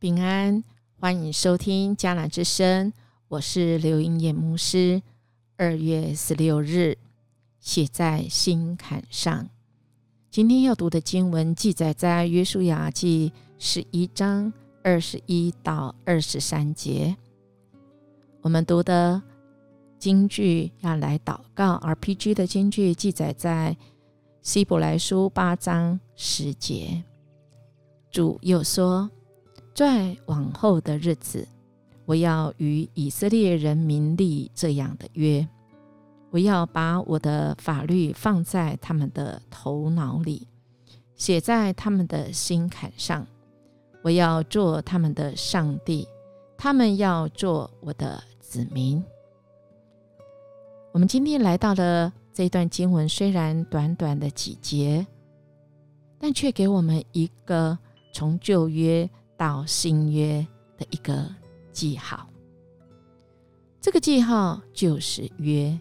[0.00, 0.64] 平安，
[0.98, 2.90] 欢迎收听迦南之声，
[3.28, 5.02] 我是刘英叶牧师。
[5.58, 6.96] 二月十六日，
[7.58, 9.50] 写在心坎上。
[10.30, 14.50] 今天要读的经文记载在约书亚记十一章
[14.82, 17.14] 二十一到二十三节。
[18.40, 19.20] 我们读的
[19.98, 23.76] 经句要来祷告，RPG 的经句记载在
[24.40, 27.04] 希伯来书八章十节。
[28.10, 29.10] 主又说。
[29.80, 31.48] 在往后的日子，
[32.04, 35.48] 我要与以色列人民立这样的约：
[36.28, 40.46] 我要把我的法律放在他们的头脑里，
[41.14, 43.26] 写在他们的心坎上。
[44.02, 46.06] 我要做他们的上帝，
[46.58, 49.02] 他们要做我的子民。
[50.92, 55.06] 我们今天来到了这段经文，虽然短短的几节，
[56.18, 57.78] 但却给我们一个
[58.12, 59.08] 从旧约。
[59.40, 60.46] 到新约
[60.76, 61.26] 的一个
[61.72, 62.28] 记号，
[63.80, 65.80] 这个记号就是约，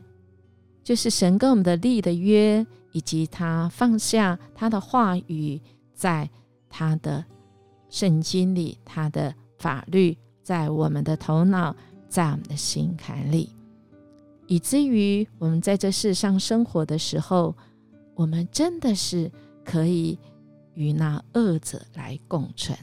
[0.81, 5.59] 就是神跟我们的立的约，以及他放下他的话语，
[5.93, 6.29] 在
[6.69, 7.25] 他的
[7.89, 11.75] 圣经里，他的法律在我们的头脑，
[12.07, 13.53] 在我们的心坎里，
[14.47, 17.53] 以至于我们在这世上生活的时候，
[18.15, 19.29] 我们真的是
[19.65, 20.17] 可以
[20.75, 22.77] 与那恶者来共存。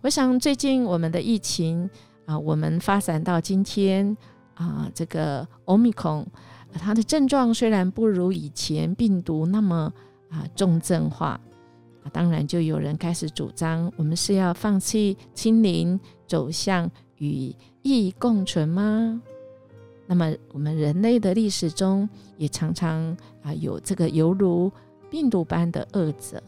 [0.00, 1.90] 我想最近我们的疫情
[2.24, 4.16] 啊，我们发展到今天
[4.54, 6.24] 啊，这个奥密克戎，
[6.74, 9.92] 它的症状虽然不如以前病毒那么
[10.30, 11.40] 啊重症化
[12.04, 17.52] 啊，当然就有人开始主张，我们是要放弃清零，走向与
[17.82, 19.20] 疫共存吗？
[20.06, 24.70] 那么我们人类的历史中也常常啊有这个犹如
[25.10, 26.40] 病毒般的恶者，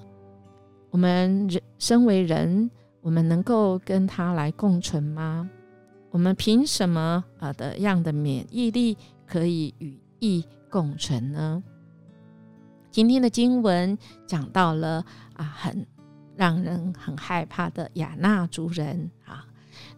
[0.90, 2.70] 我们人身为人。
[3.02, 5.48] 我们能够跟他来共存吗？
[6.10, 11.62] 我们凭什么啊的样的免疫力可以与疫共存呢？
[12.90, 13.96] 今天的经文
[14.26, 15.86] 讲到了啊，很
[16.36, 19.46] 让人很害怕的亚纳族人啊。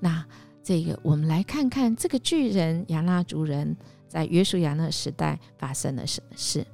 [0.00, 0.24] 那
[0.62, 3.76] 这个我们来看看这个巨人亚纳族人
[4.06, 6.64] 在约书亚那时代发生了什么事。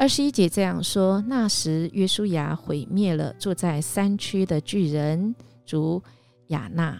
[0.00, 5.34] 二十一节这样说：那时约书亚毁灭了住在山区的巨人
[5.66, 6.02] 族
[6.46, 6.98] 亚纳，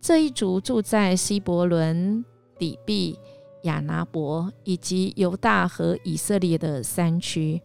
[0.00, 2.24] 这一族住在西伯伦、
[2.58, 3.16] 底壁、
[3.62, 7.62] 亚拿伯以及犹大和以色列的山区。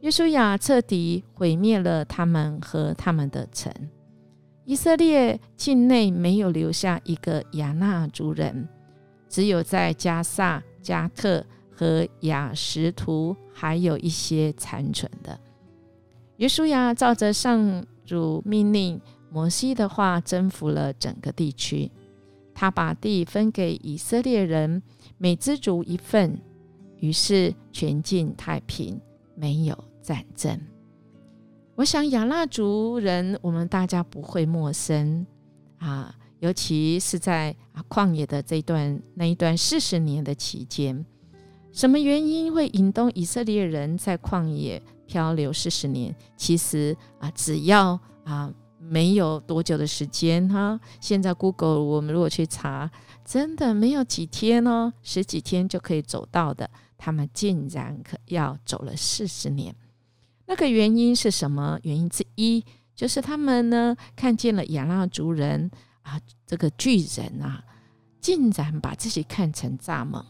[0.00, 3.72] 约书亚彻底毁灭了他们和他们的城，
[4.64, 8.68] 以色列境内没有留下一个亚纳族人，
[9.28, 11.46] 只有在加萨、加特。
[11.76, 15.38] 和雅什图还有一些残存的。
[16.38, 18.98] 约书亚照着上主命令
[19.30, 21.90] 摩西的话，征服了整个地区。
[22.54, 24.82] 他把地分给以色列人，
[25.18, 26.40] 每支族一份，
[27.00, 28.98] 于是全境太平，
[29.34, 30.58] 没有战争。
[31.74, 35.26] 我想亚纳族人，我们大家不会陌生
[35.76, 41.04] 啊，尤其是在啊旷野的这段那一段四十年的期间。
[41.76, 46.16] 什么原因会引动以色列人在旷野漂流四十年？
[46.34, 50.80] 其实啊，只要啊没有多久的时间哈。
[51.02, 52.90] 现在 Google 我们如果去查，
[53.26, 56.70] 真的没有几天哦，十几天就可以走到的。
[56.96, 59.76] 他们竟然可要走了四十年，
[60.46, 61.78] 那个原因是什么？
[61.82, 65.70] 原因之一就是他们呢看见了亚拉族人
[66.00, 67.62] 啊，这个巨人啊，
[68.18, 70.24] 竟然把自己看成蚱蜢。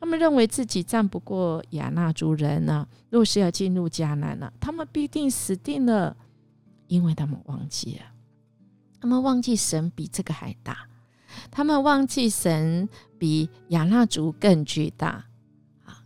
[0.00, 6.16] 他们认为自己战不过亚纳族人呢，若是要进入迦南呢，他们必定死定了，
[6.86, 8.04] 因为他们忘记了，
[8.98, 10.88] 他们忘记神比这个还大，
[11.50, 12.88] 他们忘记神
[13.18, 15.26] 比亚纳族更巨大。
[15.84, 16.02] 啊，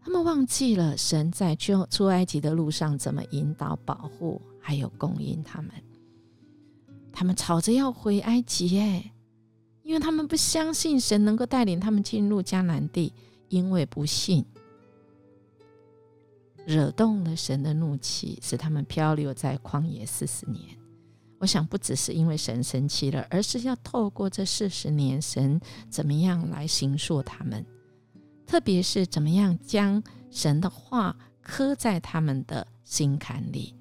[0.00, 5.72] 他们忘记了神在去出埃及的路上怎么引导、保护，还有供应他们，
[7.12, 9.12] 他们吵着要回埃及，哎。
[9.86, 13.12] 因为他们不相信神能够带领他们进入迦南地，
[13.48, 14.44] 因为不信，
[16.66, 20.60] 惹动了神的怒气，使他们漂流在旷野四十年。
[21.38, 27.64] 我想不只是因为神生气了，而是要透过这四十年，神怎么样来行塑他们，
[28.44, 30.02] 特别是怎么样将
[30.32, 33.72] 神的话刻在他们的心坎里。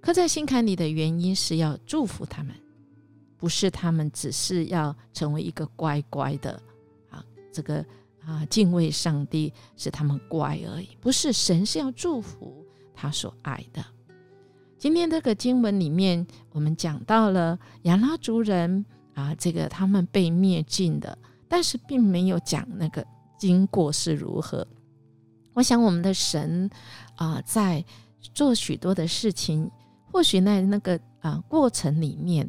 [0.00, 2.54] 刻在心坎里的原因是要祝福他们。
[3.38, 6.60] 不是他们只是要成为一个乖乖的
[7.10, 7.84] 啊，这个
[8.24, 10.96] 啊敬畏上帝是他们乖而已。
[11.00, 13.84] 不是神是要祝福他所爱的。
[14.78, 18.84] 今天这个经文里面，我们讲到了亚拉族人
[19.14, 21.16] 啊，这个他们被灭尽的，
[21.48, 23.04] 但是并没有讲那个
[23.38, 24.66] 经过是如何。
[25.54, 26.68] 我想我们的神
[27.14, 27.82] 啊，在
[28.34, 29.70] 做许多的事情，
[30.12, 32.48] 或许在那个啊过程里面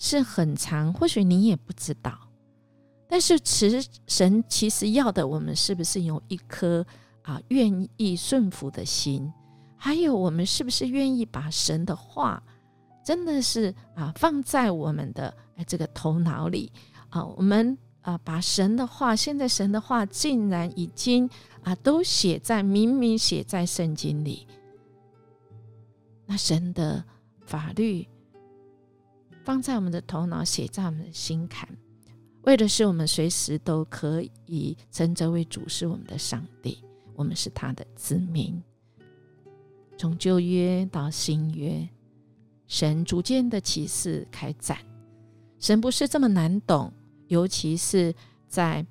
[0.00, 2.18] 是很长，或许你也不知道。
[3.06, 3.70] 但是，其
[4.06, 6.84] 神其实要的，我们是不是有一颗
[7.22, 9.32] 啊愿意顺服的心？
[9.76, 12.42] 还有，我们是不是愿意把神的话，
[13.04, 16.72] 真的是啊放在我们的哎这个头脑里
[17.10, 17.24] 啊？
[17.24, 21.28] 我们啊把神的话，现在神的话竟然已经
[21.62, 24.46] 啊都写在明明写在圣经里。
[26.26, 27.04] 那神的
[27.44, 28.08] 法律
[29.44, 31.68] 放在我们的头脑，写在我们的心坎，
[32.42, 36.84] 为的是我们随时都可以称这位主是我们的上帝，
[37.14, 38.62] 我们是他的子民。
[39.98, 41.86] 从旧约到新约，
[42.66, 44.78] 神逐渐的启示开展。
[45.58, 46.90] 神不是这么难懂，
[47.28, 48.14] 尤其是
[48.48, 48.86] 在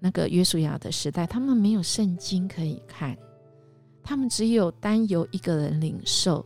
[0.00, 3.16] 那个约书亚的时代，他们没有圣经可以看，
[4.02, 6.44] 他们只有单由一个人领受，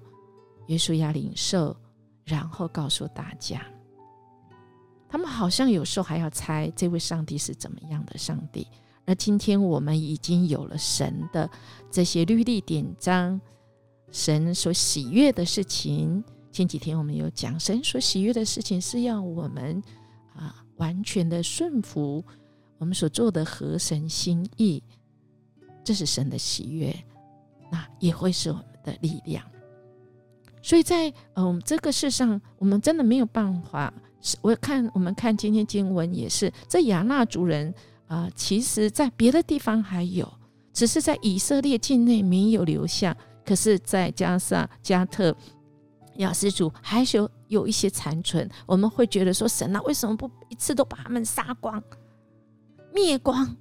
[0.67, 1.75] 约书亚领受，
[2.25, 3.65] 然后告诉大家。
[5.09, 8.67] 他们好像有时候还要猜这位上帝是怎么样的上帝。
[9.05, 11.51] 而今天我们已经有了神的
[11.91, 13.41] 这些律例典章。
[14.11, 19.83] 神所喜悦的事情，前几天我们有讲，神所喜悦的事情是要我们
[20.35, 22.23] 啊完全的顺服，
[22.77, 24.83] 我们所做的合神心意，
[25.83, 26.95] 这是神的喜悦，
[27.71, 29.43] 那也会是我们的力量。
[30.63, 33.93] 所以在嗯这个世上，我们真的没有办法。
[34.41, 37.75] 我看我们看今天经文也是，这亚纳族人
[38.07, 40.33] 啊，其实在别的地方还有，
[40.73, 43.17] 只是在以色列境内没有留下。
[43.45, 45.37] 可是，在加沙、加特、
[46.19, 48.49] 雅斯族，还是有有一些残存。
[48.65, 51.83] 我们会觉得说：“神啊，为什么不一次都把他们杀光、
[52.95, 53.57] 灭光？”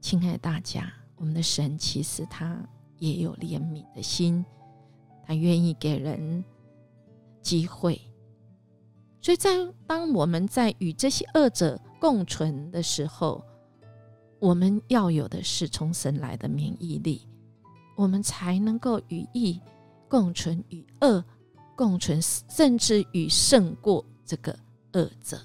[0.00, 2.58] 亲爱的大家，我们的神其实他
[2.98, 4.42] 也有怜悯的心，
[5.26, 6.44] 他愿意给人
[7.42, 8.00] 机会。
[9.20, 9.50] 所以在
[9.86, 13.44] 当我们在与这些恶者共存的时候，
[14.38, 17.26] 我们要有的是从神来的免疫力。
[17.96, 19.58] 我们才能够与义
[20.06, 21.24] 共存，与恶
[21.74, 24.54] 共存，甚至与胜过这个
[24.92, 25.40] 恶者。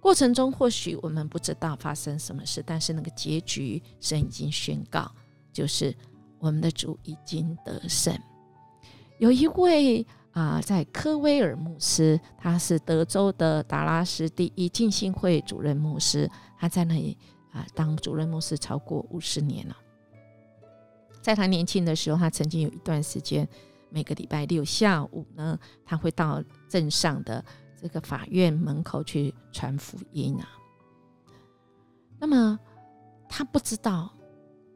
[0.00, 5.10] 过程中或许我们不知道发生什么事，但是那个结局神已经宣告，
[5.52, 5.92] 就是
[6.38, 8.16] 我们的主已经得胜。
[9.20, 16.28] 有一位啊，在科威尔牧师，他是德州的达拉斯第一浸信会主任牧师，
[16.58, 17.18] 他在那里
[17.52, 19.76] 啊当主任牧师超过五十年了。
[21.20, 23.46] 在他年轻的时候，他曾经有一段时间，
[23.90, 27.44] 每个礼拜六下午呢，他会到镇上的
[27.78, 30.48] 这个法院门口去传福音啊。
[32.18, 32.58] 那么
[33.28, 34.10] 他不知道，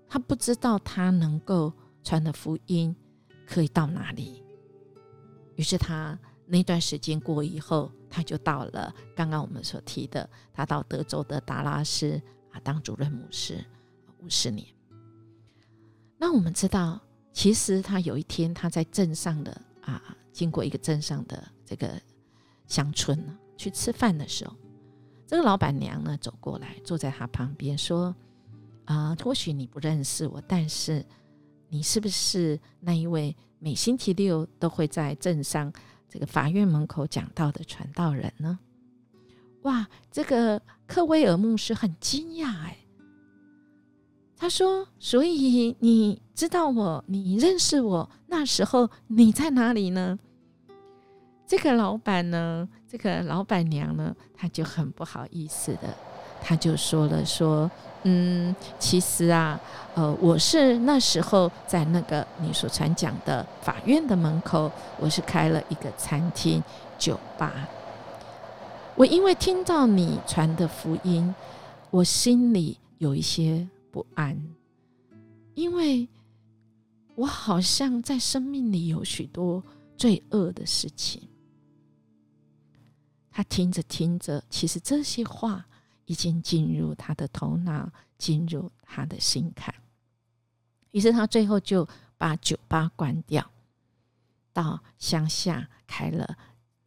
[0.06, 2.94] 他不知道他能够传的福音
[3.46, 4.42] 可以到哪里。
[5.56, 13.64] 于是他那段时间过以后，他就到了刚刚我们所提的，他到德州的达拉斯啊当主任牧师
[14.18, 14.66] 五十年。
[16.18, 17.00] 那我们知道，
[17.32, 20.02] 其实他有一天他在镇上的啊，
[20.32, 22.00] 经过一个镇上的这个
[22.66, 24.56] 乡村呢，去吃饭的时候，
[25.26, 28.14] 这个老板娘呢走过来，坐在他旁边说
[28.86, 31.04] ：“啊，或许你不认识我，但是
[31.74, 35.72] 你是不是那一位每星期六都会在镇上
[36.08, 38.56] 这个法院门口讲道的传道人呢？”
[39.62, 42.78] 哇，这个克威尔牧师很惊讶，哎。
[44.36, 50.16] 他说：“所以你知道我，你认识我，那时候你在哪里呢？”
[51.44, 55.96] 这个老板呢，这个老板娘呢，他就很不好意思的，
[56.46, 57.70] 他就说了：“说，
[58.02, 59.58] 嗯，其实啊，
[59.94, 64.70] 呃，我是那时候在那个你所传讲的法院的门口，
[65.00, 66.62] 我是开了一个餐厅
[66.98, 67.66] 酒吧。
[68.94, 71.34] 我因为听到你传的福音，
[71.90, 74.36] 我心里有一些。”不安，
[75.54, 76.08] 因为
[77.14, 79.62] 我好像在生命里有许多
[79.96, 81.22] 罪恶的事情。
[83.30, 85.64] 他听着听着，其实这些话
[86.06, 89.74] 已经进入他的头脑，进入他的心坎。
[90.90, 93.44] 于是他最后就把酒吧关掉，
[94.52, 96.36] 到乡下开了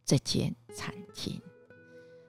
[0.06, 1.42] 这间餐厅。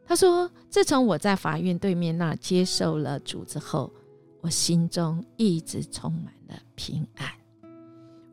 [0.07, 3.93] 他说：“自从我在法院对面那接受了主之后。”
[4.41, 7.29] 我心中一直充满了平安，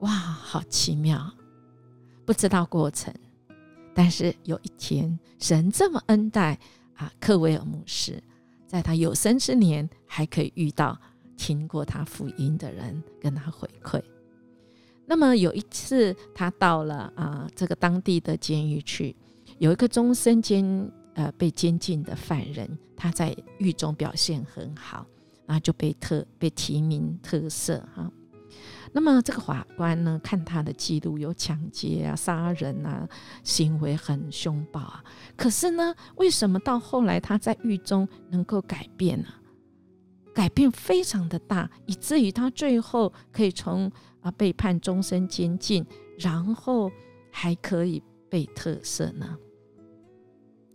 [0.02, 1.34] 哇，好奇妙！
[2.24, 3.12] 不知道过程。
[3.96, 6.60] 但是有一天，神这么恩待
[6.94, 8.22] 啊，克维尔牧师，
[8.68, 10.98] 在他有生之年还可以遇到
[11.38, 14.02] 听过他福音的人，跟他回馈。
[15.06, 19.16] 那么有一次，他到了啊这个当地的监狱去，
[19.60, 25.06] 有一个终身监呃被监禁的犯人，他在狱中表现很好，
[25.46, 28.12] 然后就被特被提名特赦哈。
[28.98, 33.06] 那么这个法官呢，看他的记录有抢劫啊、杀人啊，
[33.44, 35.04] 行为很凶暴啊。
[35.36, 39.28] 可是呢，为什么到后来他在狱中能够改变呢？
[40.34, 45.86] 改变非常的大，以至于他最后可以从啊被判终身监禁，
[46.18, 46.90] 然后
[47.30, 49.38] 还可以被特赦呢？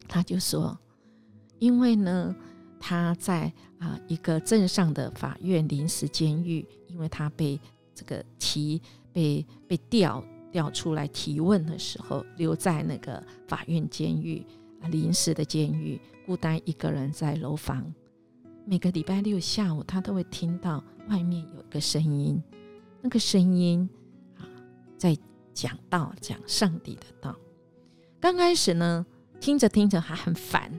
[0.06, 0.78] 他就说，
[1.58, 2.36] 因为呢，
[2.78, 7.58] 他在啊一个镇上的法院临时监狱，因为他被。
[8.00, 8.80] 这个提
[9.12, 14.42] 被被调调出来提问的时候，留在那个法院监狱
[14.80, 17.92] 啊，临时的监狱，孤单一个人在楼房。
[18.64, 22.42] 每个礼拜六下午，他都会听到外面有一个声音，
[23.02, 23.86] 那个声音
[24.38, 24.48] 啊，
[24.96, 25.14] 在
[25.52, 27.36] 讲道，讲上帝的道。
[28.18, 29.04] 刚开始呢，
[29.38, 30.72] 听着听着还很烦，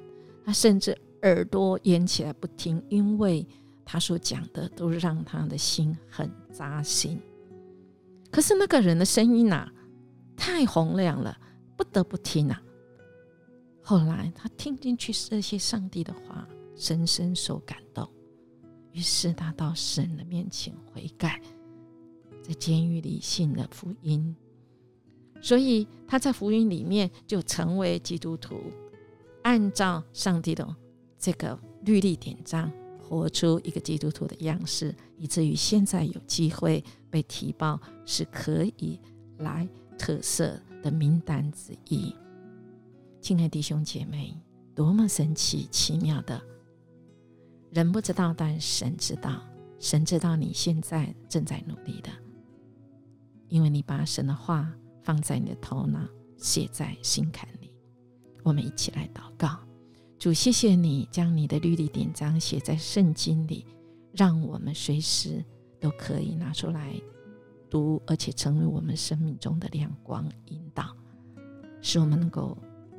[0.44, 3.46] 他甚至耳朵掩起来不听，因为。
[3.84, 7.20] 他所讲的都让他的心很扎心，
[8.31, 9.72] 可是那个人的声音呐，
[10.36, 11.38] 太洪亮了，
[11.75, 12.62] 不得不听啊。
[13.81, 18.08] 后来他听进去这些上帝的话，深深受感动，
[18.91, 21.41] 于是他到神的面前悔改，
[22.43, 24.36] 在监狱里信了福音，
[25.41, 28.62] 所以他在福音里面就成为基督徒，
[29.43, 30.75] 按照上帝的
[31.17, 32.72] 这个律例典章。
[33.12, 38.98] 活出一个基督徒的样式，以至于现在有机会被提报，是可以
[39.39, 42.15] 来特色的名单之一。
[43.20, 44.34] 亲爱弟兄姐妹，
[44.74, 46.41] 多么神奇奇妙的！
[47.72, 49.41] 人不知道，但神知道。
[49.77, 52.10] 神知道你现在正在努力的，
[53.50, 54.72] 因为你把神的话
[55.03, 56.00] 放在你的头脑，
[56.38, 57.74] 写在心坎里。
[58.41, 59.60] 我们一起来祷告。
[60.22, 63.66] 主，谢谢你将你的律例典章写在圣经里，
[64.12, 65.44] 让我们随时
[65.80, 66.94] 都可以拿出来
[67.72, 70.96] 读，而且成为我们生命中的亮光引导，
[71.82, 72.56] 使我们能够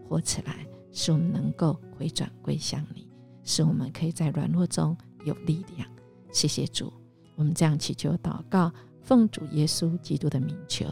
[0.08, 3.06] 活起来，使我们能够回转归向你，
[3.44, 5.88] 使我们可以在软弱中有力量。
[6.32, 6.92] 谢谢主，
[7.36, 10.86] 我们这样祈求祷告，奉主耶稣基督的名求，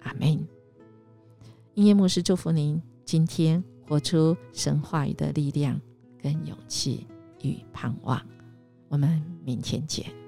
[0.00, 0.44] 阿门。
[1.74, 3.62] 音乐牧师祝福您今天。
[3.86, 5.80] 活出神话语的力量、
[6.20, 7.06] 跟勇气
[7.42, 8.20] 与盼望。
[8.88, 10.21] 我们明天见。